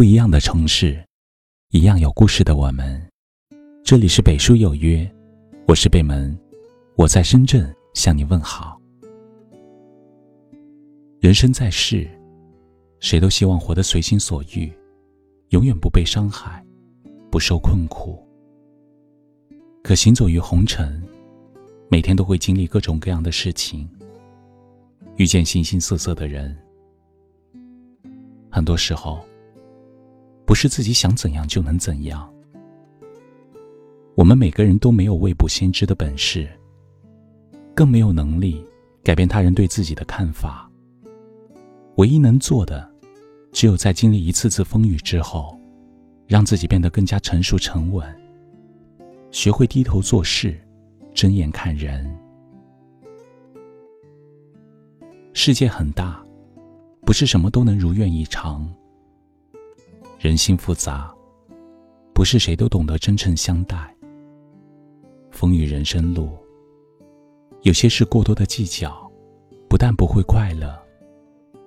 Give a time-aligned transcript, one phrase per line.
[0.00, 0.98] 不一样的城市，
[1.72, 3.06] 一样有故事的我们。
[3.84, 5.06] 这里是北书有约，
[5.68, 6.34] 我是北门，
[6.96, 8.80] 我在深圳向你问好。
[11.20, 12.08] 人生在世，
[12.98, 14.72] 谁都希望活得随心所欲，
[15.50, 16.64] 永远不被伤害，
[17.30, 18.26] 不受困苦。
[19.82, 21.06] 可行走于红尘，
[21.90, 23.86] 每天都会经历各种各样的事情，
[25.16, 26.56] 遇见形形色色的人，
[28.50, 29.22] 很多时候。
[30.50, 32.28] 不是自己想怎样就能怎样。
[34.16, 36.50] 我们每个人都没有未卜先知的本事，
[37.72, 38.60] 更没有能力
[39.04, 40.68] 改变他人对自己的看法。
[41.98, 42.90] 唯一能做的，
[43.52, 45.56] 只有在经历一次次风雨之后，
[46.26, 48.04] 让自己变得更加成熟沉稳，
[49.30, 50.60] 学会低头做事，
[51.14, 52.12] 睁眼看人。
[55.32, 56.20] 世界很大，
[57.02, 58.68] 不是什么都能如愿以偿。
[60.20, 61.10] 人心复杂，
[62.12, 63.96] 不是谁都懂得真诚相待。
[65.30, 66.36] 风雨人生路，
[67.62, 69.10] 有些事过多的计较，
[69.66, 70.78] 不但不会快乐，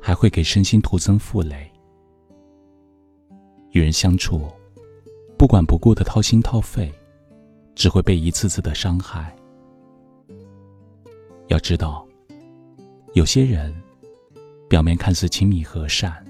[0.00, 1.68] 还会给身心徒增负累。
[3.72, 4.42] 与人相处，
[5.36, 6.94] 不管不顾的掏心掏肺，
[7.74, 9.34] 只会被一次次的伤害。
[11.48, 12.06] 要知道，
[13.14, 13.74] 有些人
[14.68, 16.24] 表面看似亲密和善。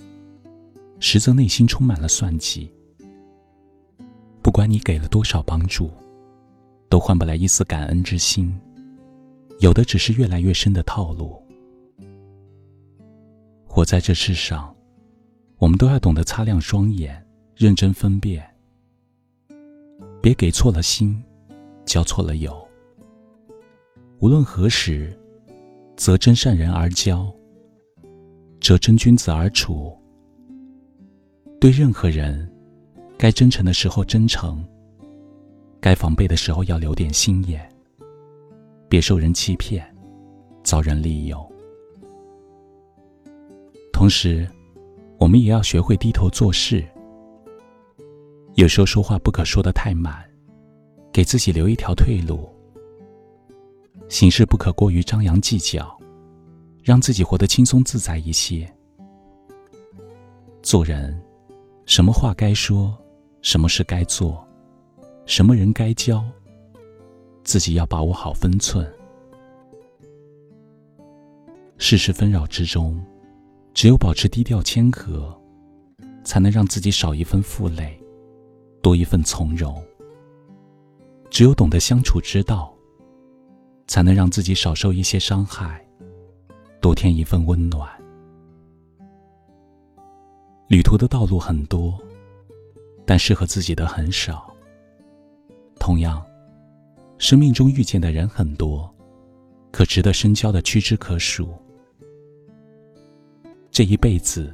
[0.98, 2.70] 实则内心充满了算计。
[4.42, 5.90] 不管你给了多少帮助，
[6.88, 8.56] 都换不来一丝感恩之心，
[9.58, 11.42] 有的只是越来越深的套路。
[13.66, 14.74] 活在这世上，
[15.58, 18.42] 我们都要懂得擦亮双眼，认真分辨，
[20.22, 21.22] 别给错了心，
[21.84, 22.56] 交错了友。
[24.20, 25.14] 无论何时，
[25.96, 27.30] 择真善人而交，
[28.60, 29.94] 择真君子而处。
[31.66, 32.48] 对任何人，
[33.18, 34.64] 该真诚的时候真诚，
[35.80, 37.68] 该防备的时候要留点心眼。
[38.88, 39.84] 别受人欺骗，
[40.62, 41.44] 遭人利用。
[43.92, 44.48] 同时，
[45.18, 46.86] 我们也要学会低头做事。
[48.54, 50.24] 有时候说话不可说的太满，
[51.12, 52.48] 给自己留一条退路。
[54.08, 55.98] 行事不可过于张扬计较，
[56.84, 58.72] 让自己活得轻松自在一些。
[60.62, 61.20] 做人。
[61.86, 62.92] 什么话该说，
[63.42, 64.44] 什么事该做，
[65.24, 66.22] 什么人该交，
[67.44, 68.84] 自己要把握好分寸。
[71.78, 73.00] 世事纷扰之中，
[73.72, 75.32] 只有保持低调谦和，
[76.24, 77.96] 才能让自己少一份负累，
[78.82, 79.80] 多一份从容。
[81.30, 82.74] 只有懂得相处之道，
[83.86, 85.86] 才能让自己少受一些伤害，
[86.80, 87.88] 多添一份温暖。
[90.68, 91.96] 旅途的道路很多，
[93.04, 94.52] 但适合自己的很少。
[95.78, 96.26] 同样，
[97.18, 98.92] 生命中遇见的人很多，
[99.70, 101.54] 可值得深交的屈指可数。
[103.70, 104.52] 这一辈子，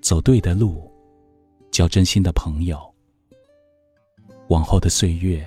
[0.00, 0.88] 走对的路，
[1.72, 2.78] 交真心的朋友。
[4.50, 5.44] 往后的岁月，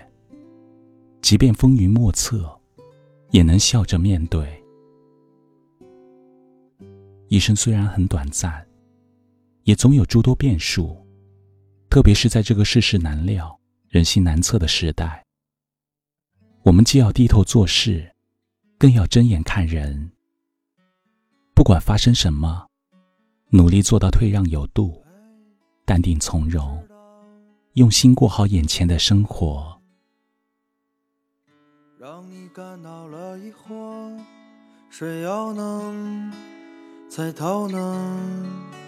[1.21, 2.51] 即便风云莫测，
[3.31, 4.61] 也能笑着面对。
[7.29, 8.66] 一生虽然很短暂。
[9.67, 11.05] 也总有诸多变数，
[11.89, 15.25] 特别是在这个世事难料、人心难测的时代，
[16.63, 18.15] 我们既要低头做事，
[18.77, 20.13] 更要睁眼看人。
[21.53, 22.65] 不管发生什么，
[23.49, 25.03] 努力做到退让有度，
[25.83, 26.81] 淡定从容，
[27.73, 29.81] 用心过好眼前的生活。
[31.99, 34.17] 让你感到了疑惑，
[34.89, 36.31] 谁又能
[37.09, 38.86] 猜透呢？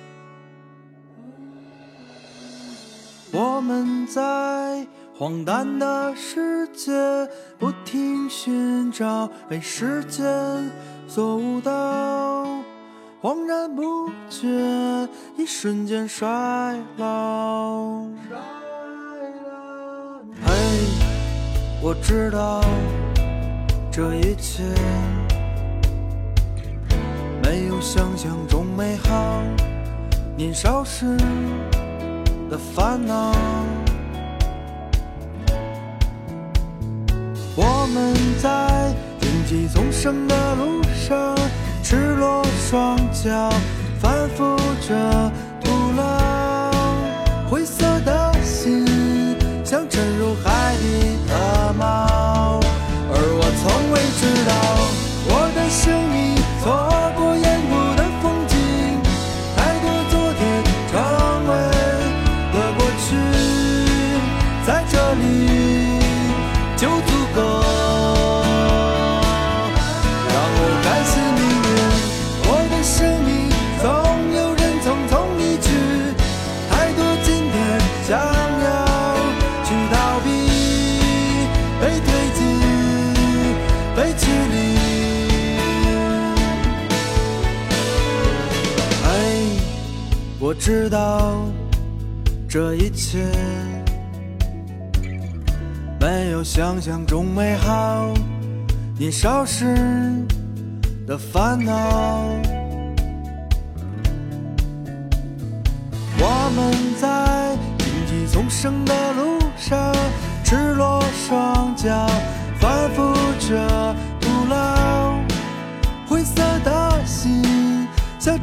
[3.31, 6.91] 我们在荒诞的世界
[7.59, 10.25] 不停寻找被时间
[11.07, 12.45] 所误导，
[13.22, 14.47] 恍然不觉，
[15.38, 16.28] 一瞬间衰
[16.97, 18.01] 老。
[20.44, 20.51] 嘿，
[21.83, 22.62] 我知道
[23.92, 24.63] 这一切
[27.44, 29.44] 没有想象中美好，
[30.36, 31.15] 年少时。
[32.50, 33.31] 的烦恼，
[37.56, 38.92] 我们在
[39.22, 41.36] 荆棘丛生的路上，
[41.84, 43.51] 赤裸双脚，
[44.00, 44.57] 反复
[44.88, 45.31] 着
[45.63, 46.01] 徒劳。
[47.48, 48.86] 灰色的心
[49.63, 50.49] 像沉入海
[90.50, 91.46] 我知道
[92.50, 93.19] 这一切
[96.00, 98.12] 没有想象中美好。
[98.98, 99.78] 年少时
[101.06, 101.72] 的烦恼，
[106.18, 109.94] 我们在荆棘丛生的路上，
[110.44, 112.10] 赤裸双脚，
[112.60, 115.13] 反复着徒劳。
[116.07, 117.40] 灰色的心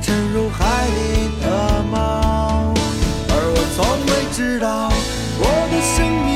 [0.00, 1.46] 沉入海里的
[1.90, 2.74] 猫，
[3.28, 4.90] 而我从未知道
[5.38, 6.35] 我的生命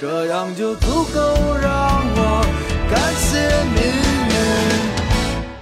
[0.00, 1.20] 这样就足够
[1.60, 2.44] 让我。
[2.90, 3.38] 感谢
[3.74, 3.80] 命
[4.28, 4.34] 运，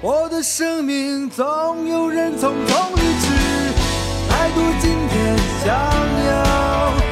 [0.01, 3.27] 我的生命总有人匆匆离去，
[4.29, 5.69] 太多今天想
[6.27, 7.10] 要。